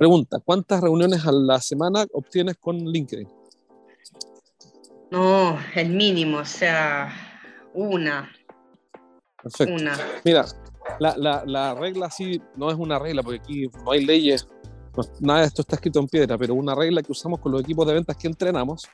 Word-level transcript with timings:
Pregunta, 0.00 0.38
¿cuántas 0.42 0.80
reuniones 0.80 1.26
a 1.26 1.30
la 1.30 1.60
semana 1.60 2.06
obtienes 2.14 2.56
con 2.56 2.78
LinkedIn? 2.78 3.28
No, 5.10 5.58
el 5.74 5.90
mínimo, 5.90 6.38
o 6.38 6.44
sea, 6.46 7.12
una. 7.74 8.32
Perfecto. 9.42 9.74
Una. 9.74 9.98
Mira, 10.24 10.46
la, 11.00 11.14
la, 11.18 11.44
la 11.44 11.74
regla 11.74 12.10
sí 12.10 12.40
no 12.56 12.70
es 12.70 12.76
una 12.78 12.98
regla, 12.98 13.22
porque 13.22 13.40
aquí 13.40 13.66
no 13.84 13.90
hay 13.90 14.06
leyes, 14.06 14.46
no- 14.96 15.04
nada 15.20 15.40
de 15.40 15.46
esto 15.48 15.60
está 15.60 15.74
escrito 15.74 16.00
en 16.00 16.08
piedra, 16.08 16.38
pero 16.38 16.54
una 16.54 16.74
regla 16.74 17.02
que 17.02 17.12
usamos 17.12 17.38
con 17.38 17.52
los 17.52 17.60
equipos 17.60 17.86
de 17.86 17.92
ventas 17.92 18.16
que 18.16 18.26
entrenamos, 18.26 18.88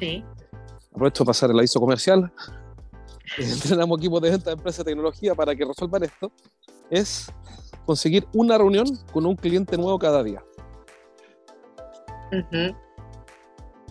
Sí. 0.00 0.22
aprovecho 0.92 1.24
para 1.24 1.30
pasar 1.30 1.50
el 1.50 1.58
aviso 1.60 1.80
comercial, 1.80 2.30
entrenamos 3.38 3.98
equipos 4.00 4.20
de 4.20 4.28
ventas 4.32 4.44
de 4.44 4.52
empresas 4.52 4.84
de 4.84 4.90
tecnología 4.90 5.34
para 5.34 5.56
que 5.56 5.64
resuelvan 5.64 6.02
esto, 6.02 6.30
es 6.90 7.32
conseguir 7.84 8.26
una 8.32 8.58
reunión 8.58 8.86
con 9.12 9.26
un 9.26 9.36
cliente 9.36 9.76
nuevo 9.76 9.98
cada 9.98 10.22
día. 10.22 10.42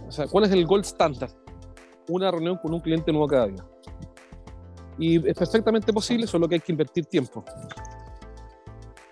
O 0.08 0.12
sea, 0.12 0.28
¿cuál 0.28 0.46
es 0.46 0.52
el 0.52 0.66
gold 0.66 0.86
standard? 0.86 1.32
Una 2.10 2.32
reunión 2.32 2.58
con 2.58 2.74
un 2.74 2.80
cliente 2.80 3.12
nuevo 3.12 3.28
cada 3.28 3.48
día. 3.48 3.66
Y 5.00 5.28
es 5.28 5.36
perfectamente 5.36 5.92
posible, 5.92 6.28
solo 6.28 6.48
que 6.48 6.56
hay 6.56 6.62
que 6.62 6.72
invertir 6.72 7.06
tiempo. 7.06 7.44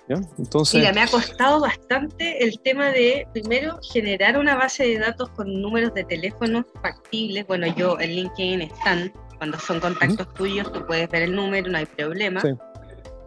¿Ya? 0.09 0.15
Entonces, 0.37 0.79
Mira, 0.79 0.91
me 0.91 1.01
ha 1.01 1.07
costado 1.07 1.61
bastante 1.61 2.43
el 2.43 2.59
tema 2.59 2.89
de, 2.89 3.27
primero, 3.33 3.79
generar 3.93 4.37
una 4.37 4.55
base 4.55 4.83
de 4.83 4.99
datos 4.99 5.29
con 5.29 5.61
números 5.61 5.93
de 5.93 6.03
teléfonos 6.03 6.65
factibles. 6.81 7.47
Bueno, 7.47 7.67
yo 7.67 7.99
en 7.99 8.11
LinkedIn 8.11 8.61
están, 8.61 9.13
cuando 9.37 9.57
son 9.57 9.79
contactos 9.79 10.33
tuyos, 10.33 10.71
tú 10.71 10.85
puedes 10.85 11.09
ver 11.09 11.23
el 11.23 11.35
número, 11.35 11.71
no 11.71 11.77
hay 11.77 11.85
problema. 11.85 12.41
Sí, 12.41 12.49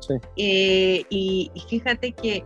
sí. 0.07 0.15
Eh, 0.37 1.05
y, 1.11 1.51
y 1.55 1.61
fíjate 1.61 2.13
que 2.13 2.45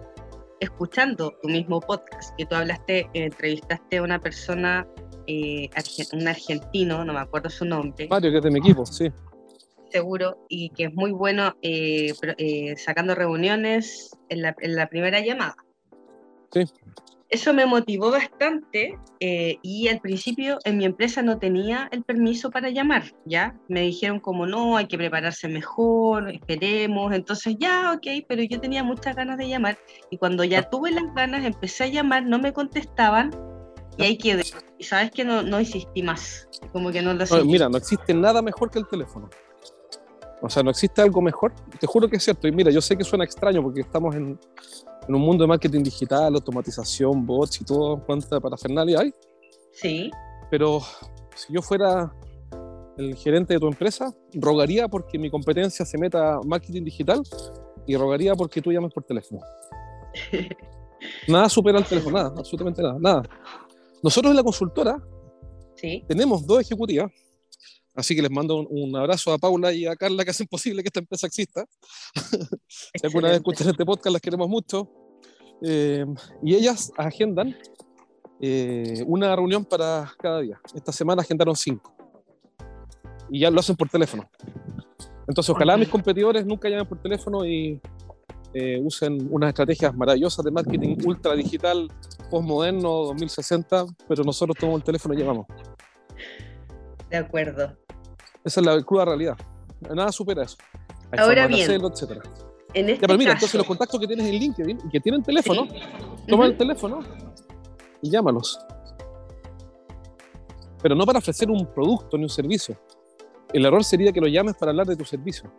escuchando 0.60 1.32
tu 1.42 1.48
mismo 1.48 1.80
podcast, 1.80 2.34
que 2.36 2.46
tú 2.46 2.54
hablaste, 2.54 3.00
eh, 3.00 3.10
entrevistaste 3.14 3.98
a 3.98 4.02
una 4.02 4.20
persona, 4.20 4.86
eh, 5.26 5.68
un 6.12 6.28
argentino, 6.28 7.04
no 7.04 7.12
me 7.12 7.20
acuerdo 7.20 7.50
su 7.50 7.64
nombre, 7.64 8.08
Mario, 8.08 8.30
que 8.30 8.38
es 8.38 8.42
de 8.42 8.50
mi 8.50 8.58
equipo, 8.58 8.84
sí. 8.86 9.10
seguro, 9.90 10.44
y 10.48 10.70
que 10.70 10.84
es 10.84 10.94
muy 10.94 11.12
bueno 11.12 11.54
eh, 11.62 12.12
sacando 12.76 13.14
reuniones 13.14 14.10
en 14.28 14.42
la, 14.42 14.56
en 14.60 14.74
la 14.74 14.88
primera 14.88 15.20
llamada. 15.20 15.56
Sí. 16.52 16.64
Eso 17.30 17.52
me 17.52 17.66
motivó 17.66 18.10
bastante 18.10 18.98
eh, 19.20 19.58
y 19.62 19.88
al 19.88 20.00
principio 20.00 20.58
en 20.64 20.78
mi 20.78 20.86
empresa 20.86 21.20
no 21.20 21.38
tenía 21.38 21.86
el 21.92 22.02
permiso 22.02 22.50
para 22.50 22.70
llamar, 22.70 23.04
¿ya? 23.26 23.54
Me 23.68 23.82
dijeron 23.82 24.18
como 24.18 24.46
no, 24.46 24.78
hay 24.78 24.86
que 24.86 24.96
prepararse 24.96 25.46
mejor, 25.46 26.30
esperemos, 26.30 27.12
entonces 27.12 27.56
ya, 27.58 27.92
ok, 27.92 28.24
pero 28.26 28.42
yo 28.44 28.58
tenía 28.60 28.82
muchas 28.82 29.14
ganas 29.14 29.36
de 29.36 29.46
llamar 29.46 29.76
y 30.10 30.16
cuando 30.16 30.42
ya 30.42 30.70
tuve 30.70 30.90
las 30.90 31.14
ganas 31.14 31.44
empecé 31.44 31.84
a 31.84 31.88
llamar, 31.88 32.24
no 32.24 32.38
me 32.38 32.54
contestaban 32.54 33.30
y 33.98 34.04
ahí 34.04 34.16
quedé. 34.16 34.44
Y 34.78 34.84
sabes 34.84 35.10
que 35.10 35.22
no, 35.22 35.42
no 35.42 35.60
insistí 35.60 36.02
más, 36.02 36.48
como 36.72 36.90
que 36.90 37.02
no 37.02 37.12
lo 37.12 37.26
No, 37.26 37.44
mira, 37.44 37.68
no 37.68 37.76
existe 37.76 38.14
nada 38.14 38.40
mejor 38.40 38.70
que 38.70 38.78
el 38.78 38.86
teléfono. 38.86 39.28
O 40.40 40.48
sea, 40.48 40.62
no 40.62 40.70
existe 40.70 41.02
algo 41.02 41.20
mejor. 41.20 41.52
Te 41.80 41.86
juro 41.86 42.08
que 42.08 42.16
es 42.16 42.22
cierto. 42.22 42.46
Y 42.46 42.52
mira, 42.52 42.70
yo 42.70 42.80
sé 42.80 42.96
que 42.96 43.02
suena 43.02 43.24
extraño 43.24 43.60
porque 43.60 43.80
estamos 43.80 44.14
en, 44.14 44.38
en 45.08 45.14
un 45.14 45.22
mundo 45.22 45.44
de 45.44 45.48
marketing 45.48 45.82
digital, 45.82 46.34
automatización, 46.34 47.24
bots 47.26 47.60
y 47.60 47.64
todo, 47.64 48.04
cuánta 48.04 48.40
parafernalia 48.40 49.00
hay. 49.00 49.12
Sí. 49.72 50.10
pero 50.50 50.80
si 51.36 51.52
yo 51.52 51.62
fuera 51.62 52.12
el 52.96 53.14
gerente 53.14 53.54
de 53.54 53.60
tu 53.60 53.68
empresa, 53.68 54.12
rogaría 54.34 54.88
porque 54.88 55.18
mi 55.18 55.30
competencia 55.30 55.84
se 55.84 55.96
meta 55.96 56.34
a 56.34 56.40
marketing 56.42 56.82
digital 56.84 57.22
y 57.86 57.96
rogaría 57.96 58.34
porque 58.34 58.60
tú 58.60 58.72
llames 58.72 58.92
por 58.92 59.04
teléfono. 59.04 59.40
Nada 61.28 61.48
supera 61.48 61.78
el 61.78 61.84
teléfono, 61.84 62.16
nada, 62.16 62.34
absolutamente 62.36 62.82
nada, 62.82 62.96
nada. 62.98 63.22
Nosotros 64.02 64.32
en 64.32 64.36
la 64.36 64.42
consultora 64.42 65.00
Sí, 65.80 66.04
tenemos 66.08 66.44
dos 66.44 66.60
ejecutivas, 66.60 67.12
así 67.98 68.14
que 68.14 68.22
les 68.22 68.30
mando 68.30 68.56
un, 68.56 68.68
un 68.70 68.96
abrazo 68.96 69.32
a 69.32 69.38
Paula 69.38 69.72
y 69.72 69.86
a 69.86 69.96
Carla 69.96 70.24
que 70.24 70.30
hacen 70.30 70.46
posible 70.46 70.82
que 70.82 70.88
esta 70.88 71.00
empresa 71.00 71.26
exista. 71.26 71.66
Si 72.68 73.06
alguna 73.06 73.28
vez 73.28 73.36
escuchan 73.38 73.68
este 73.68 73.84
podcast, 73.84 74.12
las 74.12 74.22
queremos 74.22 74.48
mucho. 74.48 74.88
Eh, 75.62 76.06
y 76.42 76.54
ellas 76.54 76.92
agendan 76.96 77.56
eh, 78.40 79.02
una 79.06 79.34
reunión 79.34 79.64
para 79.64 80.12
cada 80.18 80.40
día. 80.40 80.60
Esta 80.74 80.92
semana 80.92 81.22
agendaron 81.22 81.56
cinco. 81.56 81.94
Y 83.30 83.40
ya 83.40 83.50
lo 83.50 83.60
hacen 83.60 83.76
por 83.76 83.88
teléfono. 83.88 84.28
Entonces, 85.26 85.50
ojalá 85.50 85.76
mis 85.76 85.88
competidores 85.88 86.46
nunca 86.46 86.68
llamen 86.68 86.86
por 86.86 87.02
teléfono 87.02 87.44
y 87.44 87.80
eh, 88.54 88.80
usen 88.82 89.28
unas 89.30 89.48
estrategias 89.48 89.94
maravillosas 89.94 90.44
de 90.44 90.50
marketing 90.50 90.96
ultra 91.04 91.34
digital, 91.34 91.88
postmoderno, 92.30 92.88
2060, 93.06 93.86
pero 94.08 94.24
nosotros 94.24 94.56
tomamos 94.58 94.80
el 94.80 94.84
teléfono 94.84 95.14
y 95.14 95.18
llamamos. 95.18 95.46
De 97.10 97.16
acuerdo. 97.16 97.76
Esa 98.44 98.60
es 98.60 98.66
la 98.66 98.82
cruda 98.82 99.04
realidad. 99.04 99.36
Nada 99.94 100.12
supera 100.12 100.42
eso. 100.42 100.56
Hay 101.12 101.18
Ahora 101.18 101.46
bien, 101.46 101.62
hacerlo, 101.62 101.88
etcétera. 101.92 102.22
En 102.74 102.88
este 102.88 103.00
Ya, 103.00 103.06
pero 103.06 103.18
mira, 103.18 103.32
caso, 103.32 103.46
entonces 103.46 103.58
los 103.58 103.66
contactos 103.66 103.98
que 104.00 104.06
tienes 104.06 104.26
en 104.26 104.34
LinkedIn 104.34 104.78
y 104.84 104.88
que 104.90 105.00
tienen 105.00 105.22
teléfono, 105.22 105.66
Sí. 105.66 105.80
toma 106.28 106.46
el 106.46 106.56
teléfono 106.56 107.00
y 108.02 108.10
llámalos. 108.10 108.58
Pero 110.82 110.94
no 110.94 111.04
para 111.06 111.18
ofrecer 111.18 111.50
un 111.50 111.66
producto 111.72 112.16
ni 112.16 112.24
un 112.24 112.28
servicio. 112.28 112.76
El 113.52 113.64
error 113.64 113.82
sería 113.82 114.12
que 114.12 114.20
lo 114.20 114.28
llames 114.28 114.54
para 114.56 114.70
hablar 114.70 114.86
de 114.86 114.96
tu 114.96 115.04
servicio. 115.04 115.50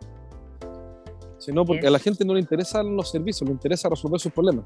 Sino 1.38 1.64
porque 1.64 1.86
a 1.86 1.90
la 1.90 1.98
gente 1.98 2.24
no 2.24 2.34
le 2.34 2.40
interesan 2.40 2.94
los 2.94 3.10
servicios, 3.10 3.48
le 3.48 3.52
interesa 3.52 3.88
resolver 3.88 4.20
sus 4.20 4.32
problemas. 4.32 4.64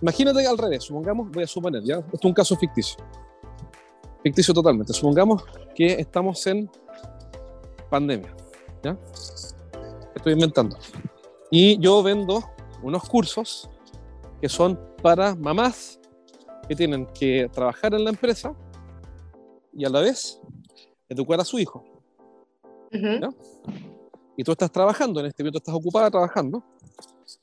Imagínate 0.00 0.46
al 0.46 0.58
revés, 0.58 0.84
supongamos, 0.84 1.30
voy 1.30 1.42
a 1.44 1.46
suponer, 1.46 1.82
ya, 1.84 1.96
esto 1.96 2.10
es 2.12 2.24
un 2.24 2.32
caso 2.32 2.56
ficticio. 2.56 3.02
Ficticio 4.22 4.54
totalmente. 4.54 4.92
Supongamos 4.92 5.44
que 5.74 5.94
estamos 5.94 6.46
en 6.46 6.70
pandemia, 7.92 8.34
¿ya? 8.82 8.96
Estoy 10.14 10.32
inventando. 10.32 10.78
Y 11.50 11.78
yo 11.78 12.02
vendo 12.02 12.42
unos 12.82 13.06
cursos 13.06 13.68
que 14.40 14.48
son 14.48 14.80
para 15.02 15.34
mamás 15.34 16.00
que 16.66 16.74
tienen 16.74 17.06
que 17.12 17.50
trabajar 17.52 17.92
en 17.92 18.04
la 18.04 18.10
empresa 18.10 18.54
y 19.74 19.84
a 19.84 19.90
la 19.90 20.00
vez 20.00 20.40
educar 21.10 21.38
a 21.38 21.44
su 21.44 21.58
hijo. 21.58 21.84
Ujú. 22.94 23.20
¿Ya? 23.20 23.28
Y 24.38 24.42
tú 24.42 24.52
estás 24.52 24.72
trabajando, 24.72 25.20
en 25.20 25.26
este 25.26 25.42
momento 25.42 25.58
estás 25.58 25.74
ocupada 25.74 26.10
trabajando, 26.10 26.64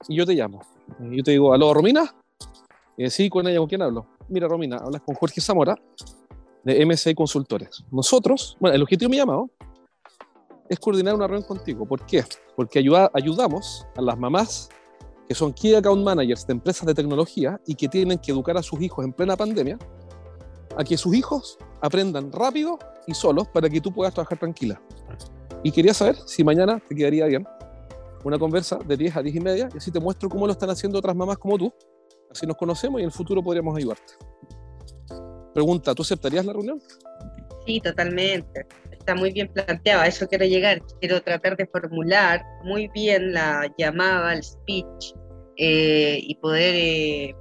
y 0.08 0.18
yo 0.18 0.26
te 0.26 0.34
llamo. 0.34 0.62
Y 1.00 1.18
yo 1.18 1.24
te 1.24 1.31
digo, 1.31 1.54
aló, 1.54 1.76
Romina. 1.76 2.12
Y 2.98 3.08
sí, 3.12 3.30
con 3.30 3.48
ella, 3.48 3.60
¿con 3.60 3.68
quién 3.68 3.84
hablo? 3.84 4.08
Mira, 4.28 4.48
Romina, 4.48 4.78
hablas 4.78 5.04
con 5.04 5.14
Jorge 5.14 5.42
Zamora 5.42 5.76
de 6.64 6.84
MSI 6.84 7.14
Consultores. 7.14 7.84
Nosotros, 7.92 8.58
bueno, 8.60 8.76
el 8.76 8.81
objetivo 8.81 9.10
de 9.10 9.12
mi 9.12 9.18
llamado 9.18 9.52
es 10.69 10.80
coordinar 10.80 11.16
una 11.16 11.28
reunión 11.28 11.47
contigo. 11.47 11.85
¿Por 11.85 12.06
qué? 12.06 12.24
Porque 12.56 12.80
ayuda- 12.80 13.09
ayudamos 13.13 13.85
a 13.97 14.02
las 14.02 14.18
mamás 14.18 14.69
que 15.28 15.35
son 15.35 15.53
Key 15.53 15.75
Account 15.75 16.03
Managers 16.03 16.46
de 16.47 16.53
empresas 16.53 16.85
de 16.85 16.94
tecnología 16.94 17.59
y 17.68 17.75
que 17.75 17.88
tienen 17.88 18.18
que 18.18 18.31
educar 18.31 18.57
a 18.57 18.63
sus 18.63 18.81
hijos 18.81 19.06
en 19.06 19.13
plena 19.13 19.36
pandemia 19.38 19.77
a 20.77 20.83
que 20.83 20.98
sus 20.98 21.13
hijos 21.16 21.57
aprendan 21.81 22.31
rápido 22.31 22.77
y 23.06 23.13
solos 23.13 23.48
para 23.50 23.69
que 23.69 23.81
tú 23.81 23.92
puedas 23.94 24.13
trabajar 24.13 24.38
tranquila. 24.39 24.81
Y 25.63 25.71
quería 25.71 25.94
saber 25.94 26.16
si 26.25 26.44
mañana 26.44 26.81
te 26.88 26.95
quedaría 26.95 27.25
bien 27.25 27.45
una 28.24 28.38
conversa 28.39 28.77
de 28.86 28.98
10 28.98 29.16
a 29.18 29.21
10 29.21 29.36
y 29.36 29.39
media 29.39 29.69
y 29.74 29.77
así 29.77 29.92
te 29.92 30.00
muestro 30.00 30.30
cómo 30.30 30.45
lo 30.45 30.51
están 30.54 30.69
haciendo 30.69 30.98
otras 31.00 31.16
mamás 31.16 31.38
como 31.38 31.57
tú. 31.57 31.74
Así 32.31 32.45
nos 32.45 32.57
conocemos 32.57 33.00
y 33.00 33.04
en 33.04 33.07
el 33.10 33.12
futuro 33.13 33.42
podríamos 33.44 33.75
ayudarte. 33.77 34.13
Pregunta, 35.54 35.94
¿tú 35.95 36.04
aceptarías 36.04 36.45
la 36.45 36.54
reunión? 36.54 36.81
Sí, 37.66 37.80
totalmente. 37.81 38.66
Está 39.00 39.16
muy 39.16 39.31
bien 39.31 39.48
planteado. 39.51 40.01
A 40.01 40.07
eso 40.07 40.28
quiero 40.28 40.46
llegar. 40.46 40.81
Quiero 41.00 41.22
tratar 41.22 41.57
de 41.57 41.66
formular 41.66 42.44
muy 42.63 42.88
bien 42.90 43.34
la 43.34 43.74
llamada, 43.78 44.34
el 44.34 44.44
speech 44.44 45.13
eh, 45.57 46.19
y 46.22 46.36
poder 46.36 46.75
eh, 46.75 47.36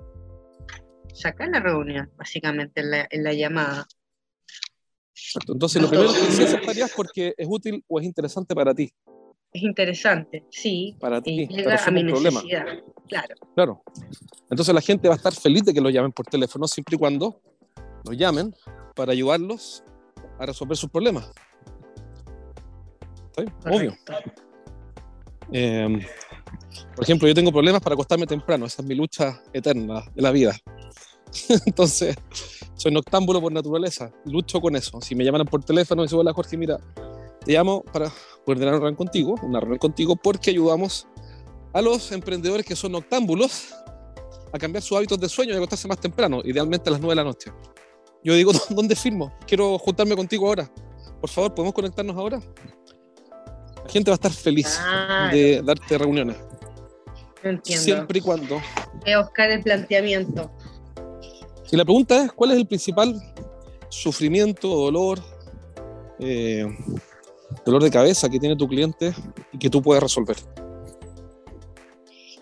sacar 1.12 1.48
la 1.48 1.60
reunión, 1.60 2.10
básicamente, 2.16 2.80
en 2.80 2.90
la, 2.90 3.08
en 3.10 3.24
la 3.24 3.32
llamada. 3.34 3.86
Entonces, 5.48 5.82
lo 5.82 5.88
primero 5.88 6.12
que 6.12 6.18
sí 6.32 6.42
aceptarías 6.44 6.92
porque 6.96 7.34
es 7.36 7.46
útil 7.50 7.84
o 7.86 8.00
es 8.00 8.06
interesante 8.06 8.54
para 8.54 8.74
ti. 8.74 8.90
Es 9.52 9.62
interesante, 9.62 10.44
sí. 10.50 10.96
Para 11.00 11.20
ti, 11.20 11.48
para 11.64 11.82
a 11.82 11.90
mi 11.90 12.02
un 12.02 12.08
problema. 12.08 12.40
necesidad. 12.42 12.66
Claro. 13.08 13.34
Claro. 13.54 13.82
Entonces 14.50 14.74
la 14.74 14.80
gente 14.80 15.08
va 15.08 15.14
a 15.14 15.16
estar 15.16 15.34
feliz 15.34 15.64
de 15.64 15.72
que 15.72 15.80
lo 15.80 15.90
llamen 15.90 16.12
por 16.12 16.26
teléfono 16.26 16.68
siempre 16.68 16.96
y 16.96 16.98
cuando 16.98 17.40
los 18.04 18.16
llamen 18.16 18.54
para 18.94 19.12
ayudarlos 19.12 19.82
a 20.38 20.46
resolver 20.46 20.76
sus 20.76 20.90
problemas. 20.90 21.30
Obvio. 23.66 23.96
Eh, 25.52 26.06
por 26.94 27.04
ejemplo, 27.04 27.28
yo 27.28 27.34
tengo 27.34 27.52
problemas 27.52 27.80
para 27.80 27.94
acostarme 27.94 28.26
temprano, 28.26 28.66
esa 28.66 28.82
es 28.82 28.88
mi 28.88 28.94
lucha 28.94 29.40
eterna 29.52 30.04
de 30.14 30.22
la 30.22 30.30
vida. 30.30 30.56
Entonces, 31.66 32.16
soy 32.74 32.92
noctámbulo 32.92 33.40
por 33.40 33.52
naturaleza, 33.52 34.12
lucho 34.24 34.60
con 34.60 34.76
eso. 34.76 35.00
Si 35.00 35.14
me 35.14 35.24
llaman 35.24 35.44
por 35.46 35.64
teléfono 35.64 36.02
y 36.02 36.06
dicen, 36.06 36.18
hola 36.18 36.32
Jorge, 36.32 36.56
mira, 36.56 36.78
te 37.44 37.52
llamo 37.52 37.82
para 37.84 38.12
coordinar 38.44 38.74
una 38.74 38.80
reunión 38.80 38.96
contigo, 38.96 39.34
una 39.42 39.60
reunión 39.60 39.78
contigo 39.78 40.16
porque 40.16 40.50
ayudamos 40.50 41.06
a 41.72 41.82
los 41.82 42.12
emprendedores 42.12 42.64
que 42.64 42.74
son 42.74 42.92
noctámbulos 42.92 43.74
a 44.52 44.58
cambiar 44.58 44.82
sus 44.82 44.96
hábitos 44.96 45.20
de 45.20 45.28
sueño 45.28 45.52
y 45.52 45.56
acostarse 45.56 45.88
más 45.88 46.00
temprano, 46.00 46.40
idealmente 46.44 46.88
a 46.88 46.92
las 46.92 47.00
9 47.00 47.12
de 47.12 47.16
la 47.16 47.24
noche. 47.24 47.52
Yo 48.24 48.34
digo, 48.34 48.52
¿dónde 48.70 48.96
firmo? 48.96 49.32
Quiero 49.46 49.78
juntarme 49.78 50.16
contigo 50.16 50.46
ahora. 50.46 50.70
Por 51.20 51.30
favor, 51.30 51.54
¿podemos 51.54 51.74
conectarnos 51.74 52.16
ahora? 52.16 52.40
La 53.88 53.92
gente 53.92 54.10
va 54.10 54.14
a 54.14 54.16
estar 54.16 54.32
feliz 54.32 54.78
Claro. 54.84 55.34
de 55.34 55.62
darte 55.62 55.96
reuniones. 55.96 56.36
No 57.42 57.50
entiendo. 57.50 57.82
Siempre 57.82 58.18
y 58.18 58.20
cuando. 58.20 58.60
Voy 59.00 59.12
a 59.12 59.22
buscar 59.22 59.50
el 59.50 59.62
planteamiento. 59.62 60.50
Si 61.64 61.74
la 61.74 61.86
pregunta 61.86 62.24
es, 62.24 62.32
¿cuál 62.32 62.50
es 62.50 62.58
el 62.58 62.66
principal 62.66 63.18
sufrimiento, 63.88 64.68
dolor, 64.68 65.20
eh, 66.18 66.66
dolor 67.64 67.82
de 67.82 67.90
cabeza 67.90 68.28
que 68.28 68.38
tiene 68.38 68.56
tu 68.56 68.68
cliente 68.68 69.14
y 69.52 69.58
que 69.58 69.70
tú 69.70 69.80
puedes 69.80 70.02
resolver? 70.02 70.36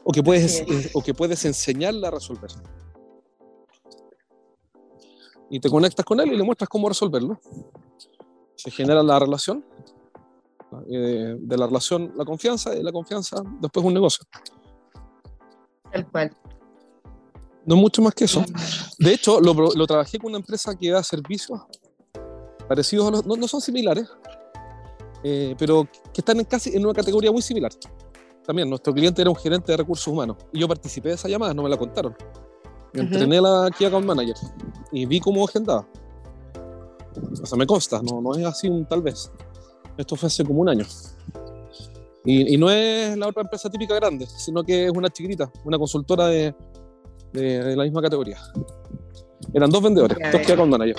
O 0.02 0.10
que 0.10 0.24
puedes, 0.24 0.62
eh, 0.62 0.90
o 0.94 1.00
que 1.00 1.14
puedes 1.14 1.44
enseñarle 1.44 2.08
a 2.08 2.10
resolver. 2.10 2.50
Y 5.48 5.60
te 5.60 5.70
conectas 5.70 6.04
con 6.04 6.18
él 6.18 6.32
y 6.32 6.36
le 6.36 6.42
muestras 6.42 6.68
cómo 6.68 6.88
resolverlo. 6.88 7.40
Se 8.56 8.68
genera 8.72 9.00
la 9.04 9.20
relación. 9.20 9.64
Eh, 10.90 11.36
de 11.38 11.56
la 11.56 11.66
relación, 11.66 12.12
la 12.16 12.24
confianza, 12.24 12.74
y 12.74 12.82
la 12.82 12.92
confianza, 12.92 13.42
después 13.60 13.84
un 13.84 13.94
negocio. 13.94 14.24
Tal 15.92 16.10
cual. 16.10 16.36
No 17.64 17.76
mucho 17.76 18.00
más 18.02 18.14
que 18.14 18.24
eso. 18.24 18.44
De 18.98 19.12
hecho, 19.12 19.40
lo, 19.40 19.86
trabajé 19.86 20.18
con 20.18 20.30
una 20.30 20.38
empresa 20.38 20.76
que 20.76 20.90
da 20.90 21.02
servicios 21.02 21.60
parecidos 22.68 23.08
a 23.08 23.10
los. 23.10 23.26
No, 23.26 23.36
no 23.36 23.48
son 23.48 23.60
similares, 23.60 24.08
eh, 25.24 25.56
pero 25.58 25.88
que 26.12 26.20
están 26.20 26.38
en 26.38 26.44
casi 26.44 26.76
en 26.76 26.84
una 26.84 26.94
categoría 26.94 27.32
muy 27.32 27.42
similar. 27.42 27.72
También, 28.46 28.70
nuestro 28.70 28.94
cliente 28.94 29.20
era 29.20 29.30
un 29.30 29.36
gerente 29.36 29.72
de 29.72 29.78
recursos 29.78 30.06
humanos 30.06 30.36
y 30.52 30.60
yo 30.60 30.68
participé 30.68 31.08
de 31.08 31.16
esa 31.16 31.28
llamada, 31.28 31.52
no 31.52 31.64
me 31.64 31.68
la 31.68 31.76
contaron. 31.76 32.14
Me 32.92 33.02
entrené 33.02 33.38
a 33.38 33.42
la 33.42 33.70
Key 33.76 33.86
Account 33.86 34.06
Manager 34.06 34.36
y 34.92 35.04
vi 35.04 35.18
cómo 35.18 35.44
agendaba. 35.44 35.86
O 37.42 37.46
sea, 37.46 37.58
me 37.58 37.66
consta, 37.66 38.00
no, 38.02 38.20
no 38.20 38.34
es 38.34 38.46
así 38.46 38.68
un 38.68 38.86
tal 38.86 39.02
vez. 39.02 39.30
Esto 39.96 40.16
fue 40.16 40.26
hace 40.26 40.44
como 40.44 40.60
un 40.60 40.68
año. 40.68 40.84
Y, 42.24 42.54
y 42.54 42.58
no 42.58 42.70
es 42.70 43.16
la 43.16 43.28
otra 43.28 43.42
empresa 43.42 43.70
típica 43.70 43.94
grande, 43.94 44.26
sino 44.26 44.64
que 44.64 44.86
es 44.86 44.90
una 44.90 45.08
chiquitita, 45.08 45.50
una 45.64 45.78
consultora 45.78 46.26
de, 46.26 46.54
de, 47.32 47.62
de 47.62 47.76
la 47.76 47.84
misma 47.84 48.02
categoría. 48.02 48.38
Eran 49.54 49.70
dos 49.70 49.82
vendedores, 49.82 50.18
Ya 50.18 50.32
dos. 50.32 50.40
Key 50.42 50.52
Account 50.52 50.70
Manager. 50.72 50.96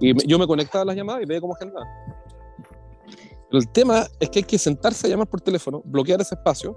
Y 0.00 0.26
yo 0.26 0.38
me 0.38 0.46
conectaba 0.46 0.82
a 0.82 0.84
las 0.86 0.96
llamadas 0.96 1.22
y 1.22 1.26
veía 1.26 1.40
cómo 1.40 1.54
agendaban. 1.54 1.86
Pero 3.50 3.60
el 3.60 3.70
tema 3.70 4.06
es 4.18 4.30
que 4.30 4.38
hay 4.38 4.44
que 4.44 4.58
sentarse 4.58 5.06
a 5.06 5.10
llamar 5.10 5.28
por 5.28 5.40
teléfono, 5.40 5.82
bloquear 5.84 6.20
ese 6.22 6.34
espacio 6.36 6.76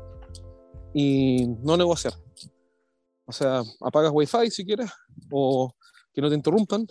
y 0.94 1.48
no 1.64 1.78
negociar. 1.78 2.14
O 3.26 3.32
sea, 3.32 3.64
apagas 3.82 4.12
Wi-Fi 4.14 4.52
si 4.52 4.66
quieres 4.66 4.92
o 5.32 5.72
que 6.14 6.22
no 6.22 6.30
te 6.30 6.36
interrumpan. 6.36 6.86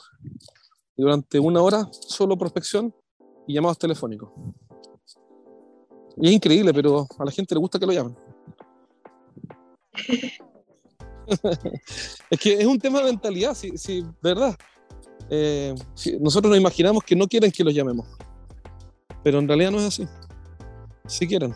Y 0.97 1.03
durante 1.03 1.39
una 1.39 1.61
hora 1.61 1.87
solo 1.91 2.39
prospección 2.39 2.95
y 3.47 3.55
llamados 3.55 3.79
telefónicos. 3.79 4.31
Y 6.17 6.29
es 6.29 6.33
increíble, 6.35 6.73
pero 6.73 7.07
a 7.19 7.25
la 7.25 7.31
gente 7.31 7.55
le 7.55 7.61
gusta 7.61 7.79
que 7.79 7.87
lo 7.87 7.93
llamen. 7.93 8.17
es 12.31 12.41
que 12.41 12.53
es 12.55 12.67
un 12.67 12.79
tema 12.79 12.99
de 13.01 13.07
mentalidad, 13.07 13.55
sí, 13.55 13.73
sí 13.77 14.05
verdad. 14.23 14.55
Eh, 15.31 15.75
sí, 15.95 16.17
nosotros 16.21 16.51
nos 16.51 16.61
imaginamos 16.61 17.03
que 17.03 17.17
no 17.17 17.27
quieren 17.27 17.51
que 17.51 17.65
los 17.65 17.75
llamemos, 17.75 18.07
pero 19.23 19.39
en 19.39 19.49
realidad 19.49 19.71
no 19.71 19.79
es 19.79 19.85
así. 19.87 20.07
Sí 21.07 21.27
quieren, 21.27 21.55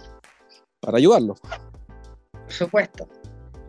para 0.80 0.98
ayudarlos. 0.98 1.38
Por 1.40 2.52
supuesto. 2.52 3.08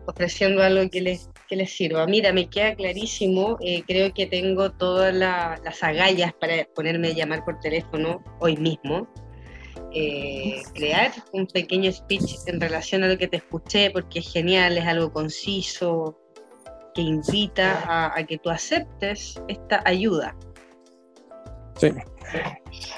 Ofreciendo 0.06 0.62
algo 0.62 0.88
que 0.90 1.02
les, 1.02 1.28
que 1.48 1.54
les 1.56 1.70
sirva. 1.70 2.06
Mira, 2.06 2.32
me 2.32 2.48
queda 2.48 2.74
clarísimo. 2.74 3.58
eh, 3.60 3.82
creo 3.86 4.12
que 4.12 4.26
tengo 4.26 4.72
todas 4.72 5.14
la- 5.14 5.60
las 5.62 5.82
agallas 5.82 6.32
para 6.40 6.64
ponerme 6.74 7.08
a 7.08 7.12
llamar 7.12 7.44
por 7.44 7.60
teléfono 7.60 8.24
hoy 8.40 8.56
mismo. 8.56 9.06
Eh, 9.92 10.62
crear 10.74 11.12
un 11.32 11.46
pequeño 11.46 11.90
speech 11.92 12.36
en 12.46 12.60
relación 12.60 13.02
a 13.02 13.08
lo 13.08 13.18
que 13.18 13.26
te 13.28 13.38
escuché, 13.38 13.90
porque 13.90 14.20
es 14.20 14.32
genial, 14.32 14.78
es 14.78 14.86
algo 14.86 15.12
conciso, 15.12 16.16
que 16.94 17.02
invita 17.02 17.80
a, 17.88 18.18
a 18.18 18.24
que 18.26 18.38
tú 18.38 18.50
aceptes 18.50 19.40
esta 19.48 19.82
ayuda. 19.84 20.36
Sí. 21.76 21.88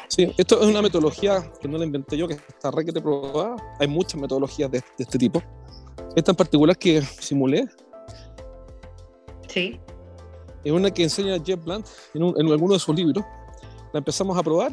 Sí, 0.09 0.31
esto 0.37 0.61
es 0.61 0.67
una 0.67 0.83
metodología 0.83 1.51
que 1.61 1.67
no 1.69 1.79
la 1.79 1.85
inventé 1.87 2.19
yo, 2.19 2.29
que 2.29 2.35
está 2.35 2.71
re 2.71 2.85
que 2.85 2.93
te 2.93 3.01
probada. 3.01 3.57
Hay 3.81 3.89
muchas 3.89 4.21
metodologías 4.21 4.71
de, 4.71 4.81
de 4.81 4.85
este 5.05 5.17
tipo. 5.19 5.43
Esta 6.15 6.33
en 6.33 6.37
particular 6.37 6.77
que 6.77 7.01
simulé 7.03 7.67
Sí, 9.49 9.81
es 10.65 10.73
una 10.73 10.91
que 10.91 11.03
enseña 11.05 11.43
Jeff 11.45 11.63
Blunt 11.65 11.87
en, 12.15 12.23
un- 12.23 12.41
en 12.41 12.47
alguno 12.51 12.75
de 12.75 12.81
sus 12.81 12.95
libros. 12.95 13.25
La 13.93 13.99
empezamos 13.99 14.37
a 14.39 14.43
probar, 14.43 14.73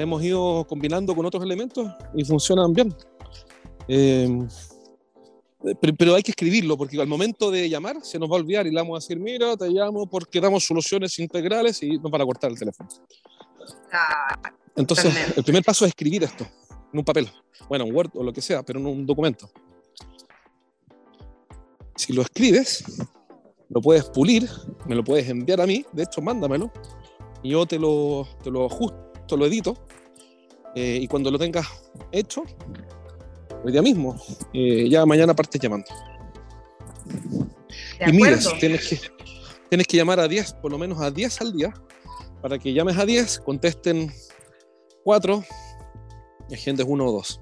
hemos 0.00 0.22
ido 0.22 0.66
combinando 0.68 1.14
con 1.14 1.26
otros 1.26 1.42
elementos 1.42 1.90
y 2.14 2.24
funcionan 2.24 2.72
bien. 2.72 2.94
Eh, 3.88 4.46
pero, 5.80 5.94
pero 5.96 6.14
hay 6.14 6.22
que 6.22 6.32
escribirlo 6.32 6.76
porque 6.76 7.00
al 7.00 7.06
momento 7.06 7.50
de 7.50 7.68
llamar 7.68 7.96
se 8.02 8.18
nos 8.18 8.30
va 8.30 8.34
a 8.36 8.40
olvidar 8.40 8.66
y 8.66 8.70
le 8.70 8.76
vamos 8.76 8.96
a 8.96 9.00
decir, 9.00 9.18
mira, 9.18 9.56
te 9.56 9.68
llamo 9.68 10.06
porque 10.06 10.40
damos 10.40 10.64
soluciones 10.64 11.18
integrales 11.18 11.82
y 11.82 11.98
nos 11.98 12.10
van 12.10 12.20
a 12.20 12.26
cortar 12.26 12.50
el 12.50 12.58
teléfono. 12.58 12.88
Entonces, 14.76 15.14
el 15.36 15.44
primer 15.44 15.64
paso 15.64 15.84
es 15.84 15.90
escribir 15.90 16.24
esto 16.24 16.44
en 16.92 16.98
un 16.98 17.04
papel, 17.04 17.30
bueno, 17.68 17.84
en 17.84 17.94
Word 17.94 18.10
o 18.14 18.22
lo 18.22 18.32
que 18.32 18.42
sea, 18.42 18.62
pero 18.62 18.78
en 18.78 18.86
un 18.86 19.06
documento. 19.06 19.50
Si 21.96 22.12
lo 22.12 22.22
escribes, 22.22 22.84
lo 23.68 23.80
puedes 23.80 24.04
pulir, 24.04 24.48
me 24.86 24.94
lo 24.94 25.04
puedes 25.04 25.28
enviar 25.28 25.60
a 25.60 25.66
mí, 25.66 25.84
de 25.92 26.02
hecho, 26.02 26.20
mándamelo, 26.20 26.72
y 27.42 27.50
yo 27.50 27.64
te 27.66 27.78
lo, 27.78 28.26
te 28.42 28.50
lo 28.50 28.66
ajusto, 28.66 29.03
lo 29.30 29.46
edito, 29.46 29.76
eh, 30.74 30.98
y 31.00 31.08
cuando 31.08 31.30
lo 31.30 31.38
tengas 31.38 31.66
hecho, 32.12 32.44
hoy 33.64 33.72
día 33.72 33.82
mismo, 33.82 34.20
eh, 34.52 34.88
ya 34.88 35.06
mañana 35.06 35.34
partes 35.34 35.60
llamando. 35.60 35.86
de 37.98 38.12
y 38.12 38.16
acuerdo. 38.16 38.50
tienes 38.58 38.88
que, 38.88 39.00
tienes 39.68 39.86
que 39.86 39.96
llamar 39.96 40.20
a 40.20 40.28
10, 40.28 40.54
por 40.54 40.70
lo 40.70 40.78
menos 40.78 41.00
a 41.00 41.10
10 41.10 41.40
al 41.40 41.52
día, 41.52 41.72
para 42.42 42.58
que 42.58 42.72
llames 42.72 42.98
a 42.98 43.06
10, 43.06 43.40
contesten 43.40 44.12
4 45.04 45.44
y 46.50 46.54
agendes 46.54 46.86
1 46.88 47.06
o 47.06 47.12
2. 47.12 47.40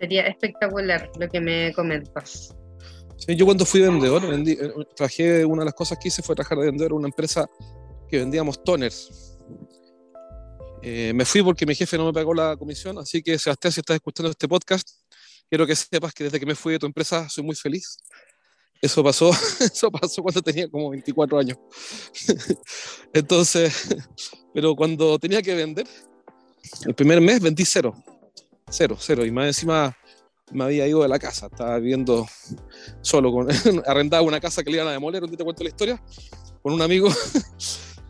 Sería 0.00 0.26
espectacular 0.26 1.10
lo 1.18 1.28
que 1.28 1.40
me 1.40 1.72
comentas. 1.72 2.54
Sí, 3.16 3.36
yo 3.36 3.44
cuando 3.44 3.64
fui 3.64 3.80
vendedor, 3.80 4.26
vendí, 4.26 4.52
eh, 4.52 4.72
trabajé, 4.96 5.44
una 5.44 5.60
de 5.60 5.66
las 5.66 5.74
cosas 5.74 5.98
que 5.98 6.08
hice 6.08 6.22
fue 6.22 6.34
trabajar 6.34 6.58
de 6.58 6.66
vendedor 6.66 6.92
en 6.92 6.98
una 6.98 7.08
empresa 7.08 7.48
que 8.08 8.18
vendíamos 8.18 8.62
toners. 8.64 9.33
Eh, 10.86 11.14
me 11.14 11.24
fui 11.24 11.42
porque 11.42 11.64
mi 11.64 11.74
jefe 11.74 11.96
no 11.96 12.04
me 12.04 12.12
pagó 12.12 12.34
la 12.34 12.58
comisión, 12.58 12.98
así 12.98 13.22
que 13.22 13.38
Sebastián, 13.38 13.72
si 13.72 13.80
estás 13.80 13.94
escuchando 13.94 14.30
este 14.30 14.46
podcast, 14.46 14.86
quiero 15.48 15.66
que 15.66 15.74
sepas 15.74 16.12
que 16.12 16.24
desde 16.24 16.38
que 16.38 16.44
me 16.44 16.54
fui 16.54 16.74
de 16.74 16.78
tu 16.78 16.84
empresa 16.84 17.26
soy 17.30 17.42
muy 17.42 17.56
feliz. 17.56 17.96
Eso 18.82 19.02
pasó, 19.02 19.30
eso 19.60 19.90
pasó 19.90 20.22
cuando 20.22 20.42
tenía 20.42 20.68
como 20.68 20.90
24 20.90 21.38
años. 21.38 21.56
Entonces, 23.14 23.96
pero 24.52 24.76
cuando 24.76 25.18
tenía 25.18 25.40
que 25.40 25.54
vender, 25.54 25.86
el 26.84 26.94
primer 26.94 27.18
mes 27.22 27.40
vendí 27.40 27.64
cero, 27.64 27.94
cero, 28.68 28.98
cero, 29.00 29.24
y 29.24 29.30
más 29.30 29.46
encima 29.46 29.96
me 30.52 30.64
había 30.64 30.86
ido 30.86 31.00
de 31.00 31.08
la 31.08 31.18
casa, 31.18 31.46
estaba 31.46 31.78
viviendo 31.78 32.26
solo, 33.00 33.32
con, 33.32 33.48
arrendaba 33.86 34.22
una 34.22 34.38
casa 34.38 34.62
que 34.62 34.68
le 34.68 34.76
iban 34.76 34.88
a 34.88 34.92
demoler, 34.92 35.22
donde 35.22 35.38
te 35.38 35.44
cuento 35.44 35.62
la 35.62 35.70
historia, 35.70 36.04
con 36.60 36.74
un 36.74 36.82
amigo. 36.82 37.08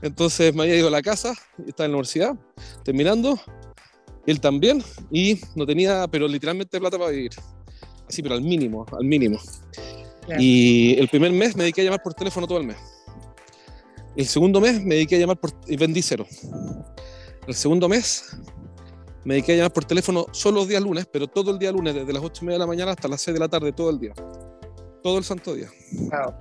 Entonces 0.04 0.54
me 0.54 0.64
había 0.64 0.76
ido 0.76 0.88
a 0.88 0.90
la 0.90 1.00
casa, 1.00 1.32
estaba 1.66 1.86
en 1.86 1.92
la 1.92 1.96
universidad, 1.96 2.36
terminando, 2.84 3.40
él 4.26 4.38
también, 4.38 4.84
y 5.10 5.40
no 5.56 5.64
tenía, 5.64 6.06
pero 6.08 6.28
literalmente 6.28 6.78
plata 6.78 6.98
para 6.98 7.10
vivir. 7.10 7.32
Así, 8.06 8.22
pero 8.22 8.34
al 8.34 8.42
mínimo, 8.42 8.84
al 8.92 9.06
mínimo. 9.06 9.38
Claro. 10.26 10.42
Y 10.42 10.94
el 10.98 11.08
primer 11.08 11.32
mes 11.32 11.56
me 11.56 11.62
dediqué 11.62 11.80
a 11.80 11.84
llamar 11.84 12.02
por 12.02 12.12
teléfono 12.12 12.46
todo 12.46 12.58
el 12.58 12.66
mes. 12.66 12.76
El 14.14 14.26
segundo 14.26 14.60
mes 14.60 14.84
me 14.84 14.94
dediqué 14.96 15.16
a 15.16 15.20
llamar 15.20 15.40
por... 15.40 15.52
y 15.66 15.76
vendí 15.78 16.02
cero. 16.02 16.26
El 17.46 17.54
segundo 17.54 17.88
mes 17.88 18.36
me 19.24 19.34
dediqué 19.34 19.54
a 19.54 19.56
llamar 19.56 19.72
por 19.72 19.86
teléfono 19.86 20.26
solo 20.32 20.58
los 20.58 20.68
días 20.68 20.82
lunes, 20.82 21.06
pero 21.10 21.28
todo 21.28 21.50
el 21.50 21.58
día 21.58 21.72
lunes, 21.72 21.94
desde 21.94 22.12
las 22.12 22.22
8 22.22 22.40
y 22.42 22.44
media 22.44 22.56
de 22.56 22.60
la 22.60 22.66
mañana 22.66 22.90
hasta 22.90 23.08
las 23.08 23.22
6 23.22 23.32
de 23.32 23.40
la 23.40 23.48
tarde, 23.48 23.72
todo 23.72 23.88
el 23.88 23.98
día. 23.98 24.12
Todo 25.02 25.16
el 25.16 25.24
santo 25.24 25.54
día. 25.54 25.70
Wow. 25.92 26.34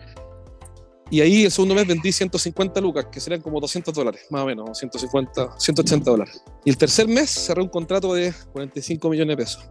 Y 1.10 1.22
ahí 1.22 1.46
el 1.46 1.52
segundo 1.52 1.76
mes 1.76 1.86
vendí 1.86 2.12
150 2.12 2.82
lucas, 2.82 3.08
que 3.12 3.20
serían 3.20 3.42
como 3.42 3.60
200 3.60 3.94
dólares, 3.94 4.26
más 4.30 4.44
o 4.44 4.46
menos, 4.46 4.78
150, 4.78 5.60
180 5.60 6.10
dólares. 6.10 6.44
Y 6.66 6.70
el 6.70 6.78
tercer 6.78 7.08
mes 7.08 7.30
cerré 7.30 7.62
un 7.62 7.70
contrato 7.70 8.14
de 8.14 8.34
45 8.52 9.10
millones 9.10 9.38
de 9.38 9.44
pesos. 9.44 9.70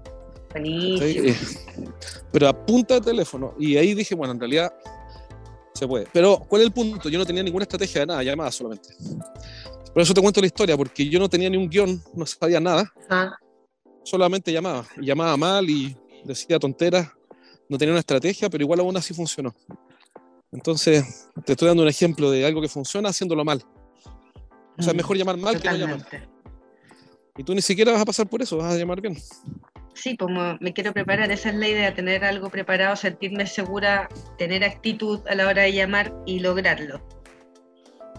Buenísimo. 0.50 1.28
Eh, 1.28 1.36
pero 2.30 2.48
a 2.48 2.66
punta 2.66 2.94
de 2.94 3.00
teléfono. 3.00 3.54
Y 3.58 3.76
ahí 3.76 3.94
dije, 3.94 4.14
bueno, 4.14 4.34
en 4.34 4.40
realidad 4.40 4.72
se 5.74 5.88
puede. 5.88 6.06
Pero, 6.12 6.38
¿cuál 6.48 6.62
es 6.62 6.66
el 6.66 6.72
punto? 6.72 7.08
Yo 7.08 7.18
no 7.18 7.26
tenía 7.26 7.42
ninguna 7.42 7.62
estrategia 7.64 8.02
de 8.02 8.06
nada, 8.06 8.22
llamada 8.22 8.52
solamente. 8.52 8.90
Por 9.92 10.02
eso 10.02 10.14
te 10.14 10.20
cuento 10.20 10.40
la 10.40 10.46
historia, 10.46 10.76
porque 10.76 11.08
yo 11.08 11.18
no 11.18 11.28
tenía 11.28 11.50
ni 11.50 11.56
un 11.56 11.68
guion, 11.68 12.02
no 12.14 12.24
sabía 12.26 12.60
nada, 12.60 12.92
Ah, 13.10 13.36
solamente 14.04 14.52
llamaba. 14.52 14.86
Llamaba 15.00 15.36
mal 15.36 15.68
y 15.68 15.96
decía 16.24 16.58
tonteras, 16.58 17.08
no 17.68 17.78
tenía 17.78 17.92
una 17.92 18.00
estrategia, 18.00 18.48
pero 18.48 18.62
igual 18.62 18.80
aún 18.80 18.96
así 18.96 19.12
funcionó. 19.14 19.54
Entonces, 20.52 21.30
te 21.44 21.52
estoy 21.52 21.68
dando 21.68 21.82
un 21.82 21.88
ejemplo 21.88 22.30
de 22.30 22.44
algo 22.44 22.60
que 22.60 22.68
funciona 22.68 23.08
haciéndolo 23.08 23.44
mal. 23.44 23.64
O 24.78 24.82
sea, 24.82 24.90
es 24.90 24.94
mm, 24.94 24.96
mejor 24.96 25.16
llamar 25.16 25.36
mal 25.38 25.60
que 25.60 25.68
no 25.68 25.76
llamar. 25.76 26.06
Y 27.36 27.44
tú 27.44 27.54
ni 27.54 27.62
siquiera 27.62 27.92
vas 27.92 28.02
a 28.02 28.04
pasar 28.04 28.28
por 28.28 28.42
eso, 28.42 28.58
vas 28.58 28.74
a 28.74 28.76
llamar 28.76 29.00
bien. 29.00 29.16
Sí, 29.94 30.16
como 30.16 30.58
me 30.60 30.72
quiero 30.72 30.92
preparar, 30.92 31.30
esa 31.30 31.50
es 31.50 31.54
la 31.54 31.68
idea, 31.68 31.94
tener 31.94 32.24
algo 32.24 32.50
preparado, 32.50 32.96
sentirme 32.96 33.46
segura, 33.46 34.08
tener 34.36 34.64
actitud 34.64 35.20
a 35.26 35.34
la 35.34 35.46
hora 35.48 35.62
de 35.62 35.72
llamar 35.72 36.14
y 36.26 36.40
lograrlo. 36.40 37.00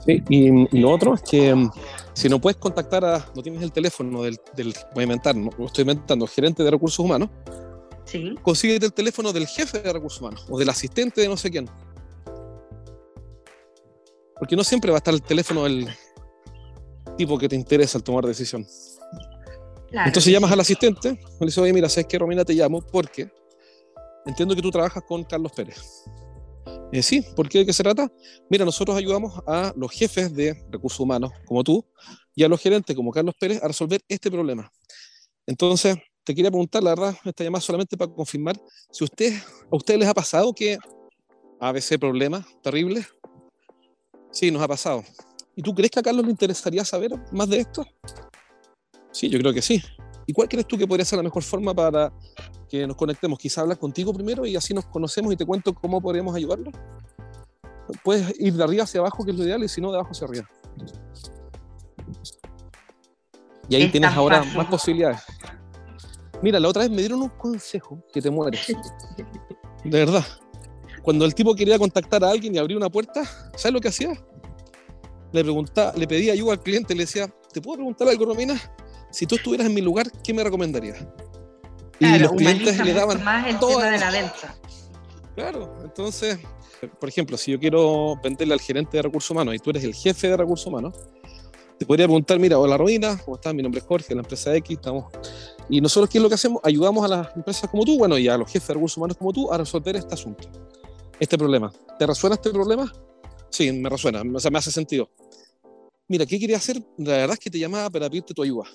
Sí, 0.06 0.22
y, 0.30 0.76
y 0.76 0.82
lo 0.82 0.92
otro 0.92 1.14
es 1.14 1.22
que 1.22 1.54
mm, 1.54 1.72
si 2.14 2.30
no 2.30 2.40
puedes 2.40 2.58
contactar 2.58 3.06
a, 3.06 3.26
no 3.36 3.44
tienes 3.44 3.62
el 3.62 3.72
teléfono 3.72 4.24
del, 4.24 4.38
del 4.56 4.74
voy 4.94 5.02
a 5.02 5.04
inventar, 5.04 5.36
no, 5.36 5.52
lo 5.58 5.68
estoy 5.68 5.84
inventando, 5.84 6.28
gerente 6.28 6.64
de 6.64 6.72
recursos 6.72 7.00
humanos, 7.00 7.30
Sí, 8.06 8.36
consíguete 8.42 8.86
el 8.86 8.94
teléfono 8.94 9.32
del 9.32 9.48
jefe 9.48 9.80
de 9.80 9.94
recursos 9.94 10.22
humanos 10.22 10.46
o 10.50 10.60
del 10.60 10.70
asistente 10.70 11.22
de 11.22 11.28
no 11.28 11.38
sé 11.38 11.50
quién. 11.50 11.70
Porque 14.44 14.58
no 14.58 14.64
siempre 14.66 14.92
va 14.92 14.98
a 14.98 15.00
estar 15.00 15.14
el 15.14 15.22
teléfono 15.22 15.64
del 15.64 15.88
tipo 17.16 17.38
que 17.38 17.48
te 17.48 17.56
interesa 17.56 17.98
al 17.98 18.04
tomar 18.04 18.26
decisión. 18.26 18.68
claro. 19.90 20.08
Entonces 20.08 20.34
llamas 20.34 20.52
al 20.52 20.60
asistente, 20.60 21.12
le 21.12 21.46
dices, 21.46 21.60
oye, 21.60 21.72
mira, 21.72 21.88
¿sabes 21.88 22.08
qué, 22.08 22.20
Romina? 22.20 22.44
Te 22.44 22.54
llamo 22.54 22.82
porque 22.82 23.32
entiendo 24.26 24.54
que 24.54 24.62
tú 24.62 24.70
trabajas 24.70 25.02
con 25.08 25.24
Carlos 25.24 25.54
Pérez. 25.54 26.04
Eh, 26.92 27.02
sí, 27.02 27.26
¿por 27.38 27.48
qué? 27.48 27.60
¿De 27.60 27.68
qué 27.68 27.72
se 27.72 27.84
trata? 27.84 28.12
Mira, 28.50 28.66
nosotros 28.66 28.98
ayudamos 28.98 29.42
a 29.48 29.72
los 29.78 29.90
jefes 29.94 30.36
de 30.36 30.62
recursos 30.70 31.00
humanos, 31.00 31.32
como 31.46 31.64
tú, 31.64 31.86
y 32.36 32.44
a 32.44 32.50
los 32.50 32.60
gerentes, 32.60 32.94
como 32.98 33.12
Carlos 33.12 33.36
Pérez, 33.40 33.64
a 33.64 33.68
resolver 33.70 34.02
este 34.10 34.30
problema. 34.30 34.70
Entonces, 35.48 35.96
te 36.26 36.36
quería 36.36 36.52
preguntar, 36.52 36.84
la 36.84 36.90
verdad, 36.90 37.16
esta 37.24 37.46
llamada 37.46 37.62
solamente 37.62 37.96
para 37.96 38.12
confirmar 38.12 38.60
si 38.92 39.06
usted, 39.06 39.36
a 39.72 39.76
ustedes 39.78 40.02
les 40.02 40.10
ha 40.10 40.14
pasado 40.14 40.52
que 40.52 40.78
ABC 41.62 41.98
problemas 41.98 42.46
terribles. 42.62 43.08
Sí, 44.34 44.52
nos 44.52 44.62
ha 44.62 44.68
pasado. 44.68 45.04
¿Y 45.56 45.62
tú 45.62 45.74
crees 45.74 45.92
que 45.92 46.00
a 46.00 46.04
Carlos 46.04 46.26
le 46.26 46.32
interesaría 46.32 46.84
saber 46.84 47.12
más 47.32 47.48
de 47.48 47.60
esto? 47.60 47.86
Sí, 49.12 49.30
yo 49.30 49.38
creo 49.40 49.54
que 49.54 49.62
sí. 49.62 49.82
¿Y 50.26 50.34
cuál 50.34 50.50
crees 50.50 50.68
tú 50.68 50.78
que 50.78 50.88
podría 50.88 51.06
ser 51.06 51.18
la 51.18 51.24
mejor 51.24 51.44
forma 51.44 51.74
para 51.74 52.12
que 52.68 52.88
nos 52.88 52.98
conectemos? 52.98 53.38
Quizá 53.38 53.62
hablar 53.62 53.78
contigo 53.78 54.12
primero 54.14 54.46
y 54.46 54.56
así 54.56 54.74
nos 54.74 54.86
conocemos 54.86 55.32
y 55.34 55.38
te 55.38 55.46
cuento 55.46 55.74
cómo 55.76 56.02
podríamos 56.02 56.36
ayudarlo. 56.36 56.72
Puedes 58.04 58.34
ir 58.40 58.54
de 58.56 58.64
arriba 58.64 58.84
hacia 58.86 59.02
abajo, 59.02 59.24
que 59.24 59.32
es 59.32 59.38
lo 59.38 59.44
ideal, 59.44 59.64
y 59.64 59.68
si 59.70 59.80
no, 59.82 59.92
de 59.92 59.98
abajo 59.98 60.12
hacia 60.12 60.26
arriba. 60.28 60.50
Y 63.70 63.76
ahí 63.76 63.84
Es 63.84 63.92
tienes 63.92 64.12
ahora 64.12 64.40
fácil. 64.40 64.58
más 64.58 64.68
posibilidades. 64.68 65.22
Mira, 66.42 66.60
la 66.60 66.68
otra 66.70 66.82
vez 66.84 66.92
me 66.92 66.98
dieron 66.98 67.22
un 67.22 67.30
consejo 67.30 68.04
que 68.12 68.22
te 68.22 68.30
mueres. 68.30 68.68
De 69.84 70.00
verdad. 70.00 70.24
Cuando 71.04 71.26
el 71.26 71.36
tipo 71.36 71.54
quería 71.54 71.78
contactar 71.78 72.24
a 72.24 72.32
alguien 72.32 72.56
y 72.56 72.58
abrir 72.58 72.78
una 72.78 72.90
puerta, 72.90 73.24
¿sabes 73.56 73.74
lo 73.74 73.82
que 73.82 73.90
hacía? 73.90 74.14
Le 75.34 75.44
preguntaba, 75.44 75.94
le 75.98 76.08
pedía 76.08 76.32
ayuda 76.32 76.54
al 76.54 76.62
cliente, 76.62 76.96
le 76.96 77.04
decía, 77.04 77.28
¿te 77.52 77.62
puedo 77.62 77.76
preguntar 77.76 78.08
algo, 78.08 78.26
Romina? 78.26 78.60
Si 79.12 79.28
tú 79.28 79.36
estuvieras 79.36 79.68
en 79.68 79.74
mi 79.74 79.82
lugar, 79.82 80.10
¿qué 80.24 80.34
me 80.34 80.44
recomendarías? 80.44 81.06
Y 82.00 82.06
Claro, 82.06 82.24
los 82.24 82.32
clientes 82.32 82.84
le 82.84 82.94
daban 82.94 83.24
más 83.24 83.48
el 83.48 83.60
tema 83.60 83.86
de 83.86 84.00
la 84.00 84.12
venta. 84.12 84.56
Claro, 85.36 85.78
entonces, 85.84 86.40
por 87.00 87.10
ejemplo, 87.10 87.38
si 87.38 87.52
yo 87.52 87.60
quiero 87.60 88.16
venderle 88.24 88.54
al 88.54 88.62
gerente 88.62 88.98
de 88.98 89.04
recursos 89.04 89.30
humanos 89.32 89.56
y 89.56 89.60
tú 89.60 89.72
eres 89.72 89.84
el 89.84 89.94
jefe 89.94 90.30
de 90.30 90.38
recursos 90.38 90.68
humanos, 90.68 90.94
te 91.78 91.86
podría 91.86 92.06
preguntar, 92.06 92.40
mira, 92.40 92.58
hola 92.58 92.78
Romina, 92.78 93.20
¿cómo 93.26 93.36
estás? 93.36 93.54
Mi 93.54 93.62
nombre 93.62 93.80
es 93.80 93.86
Jorge, 93.86 94.10
de 94.10 94.16
la 94.16 94.22
empresa 94.22 94.56
X, 94.56 94.78
estamos... 94.78 95.12
Y 95.70 95.82
nosotros, 95.82 96.10
¿qué 96.10 96.18
es 96.18 96.22
lo 96.22 96.30
que 96.30 96.36
hacemos? 96.36 96.62
Ayudamos 96.64 97.04
a 97.04 97.08
las 97.08 97.36
empresas 97.36 97.70
como 97.70 97.84
tú, 97.84 97.98
bueno, 97.98 98.18
y 98.18 98.28
a 98.30 98.38
los 98.38 98.48
jefes 98.50 98.68
de 98.68 98.74
recursos 98.76 98.98
humanos 98.98 99.18
como 99.18 99.34
tú, 99.34 99.52
a 99.52 99.58
resolver 99.58 99.96
este 99.96 100.14
asunto, 100.14 100.50
este 101.20 101.38
problema. 101.38 101.72
¿Te 101.98 102.06
resuena 102.06 102.36
este 102.36 102.50
problema? 102.50 102.92
Sí, 103.50 103.72
me 103.72 103.90
resuena, 103.90 104.22
o 104.22 104.40
sea, 104.40 104.52
me 104.52 104.58
hace 104.58 104.72
sentido. 104.72 105.10
Mira, 106.08 106.26
¿qué 106.26 106.40
quería 106.40 106.58
hacer? 106.58 106.84
La 106.98 107.18
verdad 107.18 107.34
es 107.34 107.40
que 107.40 107.50
te 107.50 107.60
llamaba 107.60 107.90
para 107.90 108.10
pedirte 108.10 108.34
tu 108.34 108.44
ayuda. 108.44 108.66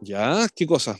Ya, 0.00 0.46
¿qué 0.54 0.66
cosa? 0.66 0.96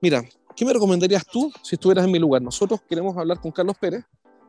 Mira, 0.00 0.22
¿qué 0.54 0.64
me 0.64 0.72
recomendarías 0.72 1.24
tú 1.26 1.52
si 1.62 1.76
estuvieras 1.76 2.04
en 2.04 2.12
mi 2.12 2.18
lugar? 2.18 2.42
Nosotros 2.42 2.80
queremos 2.88 3.16
hablar 3.16 3.40
con 3.40 3.50
Carlos 3.50 3.76
Pérez, 3.80 4.04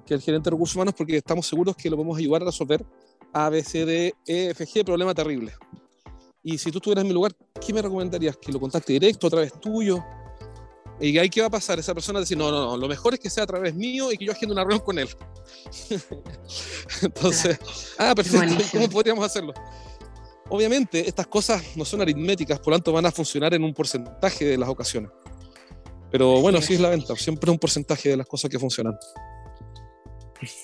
que 0.05 0.13
es 0.13 0.19
el 0.19 0.21
gerente 0.21 0.49
de 0.49 0.55
recursos 0.55 0.75
humanos, 0.75 0.93
porque 0.97 1.17
estamos 1.17 1.47
seguros 1.47 1.75
que 1.75 1.89
lo 1.89 1.95
podemos 1.95 2.17
ayudar 2.17 2.43
a 2.43 2.45
resolver 2.45 2.85
A, 3.33 3.49
B, 3.49 4.13
E, 4.25 4.83
problema 4.83 5.13
terrible. 5.13 5.53
Y 6.43 6.57
si 6.57 6.71
tú 6.71 6.77
estuvieras 6.77 7.01
en 7.01 7.07
mi 7.07 7.13
lugar, 7.13 7.35
¿qué 7.65 7.73
me 7.73 7.81
recomendarías? 7.81 8.37
¿Que 8.37 8.51
lo 8.51 8.59
contacte 8.59 8.93
directo, 8.93 9.27
a 9.27 9.29
través 9.31 9.59
tuyo? 9.59 10.03
¿Y 10.99 11.17
ahí 11.17 11.29
qué 11.29 11.41
va 11.41 11.47
a 11.47 11.49
pasar? 11.51 11.77
Esa 11.77 11.93
persona 11.93 12.19
dice, 12.21 12.35
no, 12.35 12.49
no, 12.51 12.65
no, 12.67 12.77
lo 12.77 12.87
mejor 12.87 13.13
es 13.13 13.19
que 13.19 13.29
sea 13.29 13.43
a 13.43 13.47
través 13.47 13.75
mío 13.75 14.11
y 14.11 14.17
que 14.17 14.25
yo 14.25 14.31
agende 14.31 14.53
una 14.53 14.63
reunión 14.63 14.79
con 14.85 14.97
él. 14.97 15.09
Entonces, 17.01 17.59
ah, 17.97 18.13
perfecto, 18.15 18.37
Buenísimo. 18.39 18.69
¿cómo 18.71 18.89
podríamos 18.89 19.25
hacerlo? 19.25 19.53
Obviamente, 20.49 21.07
estas 21.07 21.27
cosas 21.27 21.63
no 21.75 21.83
son 21.85 22.01
aritméticas, 22.01 22.59
por 22.59 22.71
lo 22.71 22.77
tanto 22.77 22.91
van 22.93 23.05
a 23.05 23.11
funcionar 23.11 23.53
en 23.53 23.63
un 23.63 23.73
porcentaje 23.73 24.45
de 24.45 24.57
las 24.57 24.69
ocasiones. 24.69 25.11
Pero 26.11 26.39
bueno, 26.39 26.59
así 26.59 26.73
es. 26.73 26.79
es 26.79 26.81
la 26.81 26.89
venta, 26.89 27.15
siempre 27.15 27.51
un 27.51 27.57
porcentaje 27.57 28.09
de 28.09 28.17
las 28.17 28.27
cosas 28.27 28.49
que 28.49 28.59
funcionan. 28.59 28.95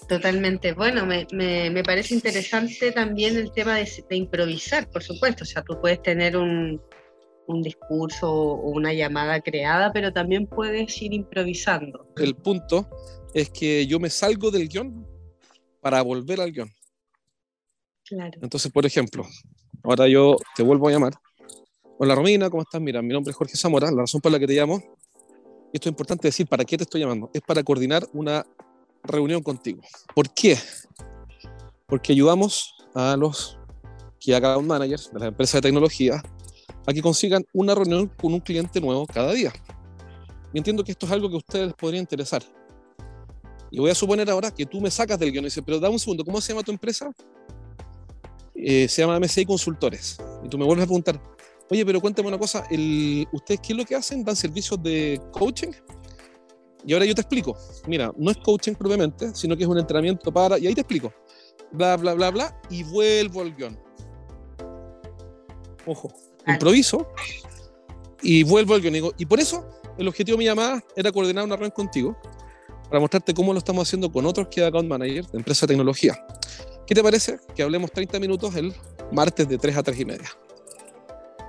Totalmente. 0.07 0.73
Bueno, 0.73 1.05
me, 1.05 1.25
me- 1.31 1.69
me 1.71 1.83
parece 1.83 2.13
interesante 2.13 2.91
también 2.91 3.35
el 3.38 3.51
tema 3.51 3.75
de, 3.77 3.89
de 4.09 4.15
improvisar, 4.15 4.88
por 4.89 5.01
supuesto. 5.01 5.43
O 5.43 5.47
sea, 5.47 5.63
tú 5.63 5.79
puedes 5.81 6.01
tener 6.03 6.38
un, 6.38 6.79
un 7.51 7.62
discurso 7.62 8.31
o 8.31 8.70
una 8.70 8.93
llamada 8.93 9.41
creada, 9.41 9.91
pero 9.93 10.12
también 10.13 10.48
puedes 10.48 11.01
ir 11.01 11.13
improvisando. 11.13 12.08
El 12.17 12.36
punto 12.36 12.89
es 13.34 13.50
que 13.50 13.86
yo 13.88 14.00
me 14.00 14.10
salgo 14.10 14.51
del 14.51 14.67
guion 14.67 15.05
para 15.81 16.01
volver 16.01 16.41
al 16.41 16.51
guion. 16.51 16.72
Claro. 18.05 18.39
Entonces, 18.41 18.72
por 18.72 18.86
ejemplo, 18.86 19.25
ahora 19.84 20.08
yo 20.08 20.38
te 20.55 20.63
vuelvo 20.63 20.88
a 20.88 20.91
llamar. 20.91 21.13
Hola 21.98 22.15
Romina, 22.15 22.50
¿cómo 22.50 22.63
estás? 22.63 22.81
Mira, 22.81 23.01
mi 23.01 23.13
nombre 23.13 23.31
es 23.31 23.38
Jorge 23.38 23.55
Zamora. 23.55 23.91
La 23.91 24.01
razón 24.01 24.22
por 24.22 24.31
la 24.31 24.39
que 24.39 24.48
te 24.48 24.53
llamo, 24.53 24.81
y 25.72 25.77
esto 25.77 25.88
es 25.88 25.91
importante 25.91 26.27
decir, 26.27 26.48
¿para 26.48 26.65
qué 26.65 26.77
te 26.77 26.84
estoy 26.84 27.01
llamando? 27.01 27.29
Es 27.34 27.41
para 27.41 27.63
coordinar 27.63 28.05
una 28.13 28.46
reunión 29.03 29.41
contigo. 29.41 29.81
¿Por 30.13 30.34
qué? 30.34 30.58
Porque 31.86 32.13
ayudamos 32.13 32.74
a 32.93 33.15
los 33.15 33.58
Key 34.20 34.34
Account 34.34 34.67
Managers 34.67 35.12
de 35.13 35.20
las 35.20 35.27
empresas 35.29 35.62
de 35.62 35.70
tecnología 35.70 36.22
a 36.85 36.93
que 36.93 37.01
consigan 37.01 37.45
una 37.53 37.75
reunión 37.75 38.07
con 38.19 38.33
un 38.33 38.39
cliente 38.39 38.79
nuevo 38.81 39.05
cada 39.05 39.33
día. 39.33 39.51
Y 40.53 40.57
entiendo 40.57 40.83
que 40.83 40.91
esto 40.91 41.05
es 41.05 41.11
algo 41.11 41.29
que 41.29 41.35
a 41.35 41.38
ustedes 41.38 41.67
les 41.67 41.75
podría 41.75 42.00
interesar. 42.00 42.43
Y 43.69 43.79
voy 43.79 43.89
a 43.89 43.95
suponer 43.95 44.29
ahora 44.29 44.51
que 44.51 44.65
tú 44.65 44.81
me 44.81 44.91
sacas 44.91 45.17
del 45.17 45.31
guion 45.31 45.45
y 45.45 45.47
dices, 45.47 45.63
pero 45.65 45.79
dame 45.79 45.93
un 45.93 46.00
segundo, 46.00 46.25
¿cómo 46.25 46.41
se 46.41 46.51
llama 46.51 46.63
tu 46.63 46.71
empresa? 46.71 47.09
Eh, 48.53 48.88
se 48.88 49.01
llama 49.01 49.17
MCI 49.19 49.45
Consultores. 49.45 50.17
Y 50.43 50.50
tú 50.50 50.57
me 50.57 50.65
vuelves 50.65 50.83
a 50.83 50.88
preguntar, 50.88 51.21
oye, 51.69 51.85
pero 51.85 52.01
cuéntame 52.01 52.27
una 52.27 52.38
cosa, 52.38 52.65
el, 52.69 53.25
¿ustedes 53.31 53.61
qué 53.61 53.73
es 53.73 53.77
lo 53.77 53.85
que 53.85 53.95
hacen? 53.95 54.25
¿Dan 54.25 54.35
servicios 54.35 54.81
de 54.83 55.21
coaching? 55.31 55.71
Y 56.85 56.93
ahora 56.93 57.05
yo 57.05 57.15
te 57.15 57.21
explico. 57.21 57.57
Mira, 57.88 58.11
no 58.17 58.29
es 58.31 58.38
coaching 58.38 58.73
propiamente, 58.73 59.33
sino 59.35 59.55
que 59.55 59.63
es 59.63 59.69
un 59.69 59.77
entrenamiento 59.77 60.33
para... 60.33 60.59
Y 60.59 60.67
ahí 60.67 60.75
te 60.75 60.81
explico. 60.81 61.13
Bla, 61.71 61.95
bla, 61.95 62.13
bla, 62.13 62.29
bla. 62.29 62.61
Y 62.69 62.83
vuelvo 62.83 63.41
al 63.41 63.55
guion. 63.55 63.79
Ojo, 65.85 66.11
Vale. 66.45 66.53
improviso 66.53 67.07
y 68.21 68.43
vuelvo 68.43 68.75
al 68.75 68.81
guion. 68.81 69.13
Y, 69.17 69.25
por 69.25 69.39
eso 69.39 69.67
el 69.98 70.07
objetivo 70.07 70.38
de 70.38 70.39
mi 70.39 70.45
llamada 70.45 70.83
era 70.95 71.12
coordinar 71.12 71.43
una 71.43 71.55
reunión 71.55 71.71
contigo 71.71 72.17
para 72.89 73.00
mostrarte 73.00 73.33
cómo 73.33 73.53
lo 73.53 73.60
estamos 73.60 73.88
haciendo 73.88 74.12
con 74.12 74.25
otros 74.25 74.48
que 74.50 74.63
account 74.63 74.88
manager 74.88 75.25
de 75.27 75.38
empresa 75.38 75.65
de 75.65 75.74
tecnología. 75.74 76.25
¿Qué 76.86 76.95
te 76.95 77.03
parece 77.03 77.38
que 77.55 77.63
hablemos 77.63 77.91
30 77.91 78.19
minutos 78.19 78.55
el 78.55 78.74
martes 79.12 79.48
de 79.48 79.57
3 79.57 79.77
a 79.77 79.83
3 79.83 80.00
y 80.00 80.05
media? 80.05 80.29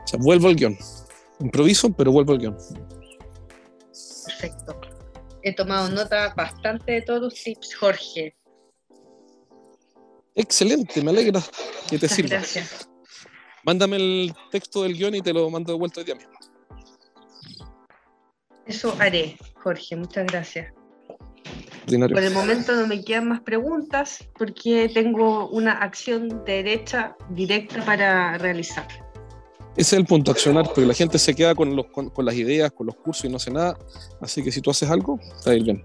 O 0.04 0.06
sea, 0.06 0.18
vuelvo 0.20 0.48
al 0.48 0.56
guion. 0.56 0.76
Improviso, 1.40 1.92
pero 1.92 2.12
vuelvo 2.12 2.32
al 2.32 2.38
guion. 2.38 2.56
Perfecto. 4.26 4.80
He 5.42 5.54
tomado 5.54 5.88
nota 5.90 6.32
bastante 6.34 6.92
de 6.92 7.02
todos 7.02 7.34
tus 7.34 7.42
tips, 7.42 7.74
Jorge. 7.74 8.36
Excelente, 10.34 11.02
me 11.02 11.10
alegra 11.10 11.42
que 11.88 11.98
te 11.98 12.06
Muchas 12.06 12.12
sirva. 12.12 12.28
gracias. 12.30 12.88
Mándame 13.64 13.96
el 13.96 14.34
texto 14.50 14.82
del 14.82 14.96
guion 14.96 15.14
y 15.14 15.22
te 15.22 15.32
lo 15.32 15.48
mando 15.50 15.72
de 15.72 15.78
vuelta 15.78 16.00
hoy 16.00 16.06
día 16.06 16.14
mismo. 16.14 16.32
Eso 18.66 18.94
haré, 18.98 19.36
Jorge. 19.62 19.96
Muchas 19.96 20.26
gracias. 20.26 20.72
Por 21.86 22.22
el 22.22 22.32
momento 22.32 22.74
no 22.74 22.86
me 22.86 23.04
quedan 23.04 23.28
más 23.28 23.40
preguntas 23.40 24.24
porque 24.38 24.88
tengo 24.94 25.48
una 25.48 25.72
acción 25.72 26.44
derecha 26.44 27.16
directa 27.30 27.84
para 27.84 28.38
realizar. 28.38 28.86
Ese 29.76 29.96
es 29.96 30.00
el 30.00 30.06
punto, 30.06 30.30
accionar, 30.30 30.66
porque 30.66 30.82
la 30.82 30.94
gente 30.94 31.18
se 31.18 31.34
queda 31.34 31.54
con, 31.54 31.74
los, 31.74 31.86
con, 31.86 32.10
con 32.10 32.24
las 32.24 32.34
ideas, 32.34 32.70
con 32.72 32.86
los 32.86 32.96
cursos 32.96 33.24
y 33.24 33.28
no 33.30 33.36
hace 33.36 33.50
nada. 33.50 33.76
Así 34.20 34.42
que 34.42 34.52
si 34.52 34.60
tú 34.60 34.70
haces 34.70 34.88
algo, 34.90 35.18
ir 35.46 35.64
bien. 35.64 35.84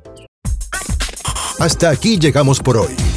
Hasta 1.60 1.90
aquí 1.90 2.20
llegamos 2.20 2.60
por 2.60 2.78
hoy. 2.78 3.17